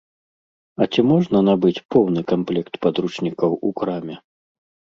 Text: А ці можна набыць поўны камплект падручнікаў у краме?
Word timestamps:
А 0.81 0.87
ці 0.93 1.01
можна 1.11 1.41
набыць 1.49 1.83
поўны 1.97 2.21
камплект 2.33 2.73
падручнікаў 2.89 3.51
у 3.67 3.75
краме? 3.83 4.15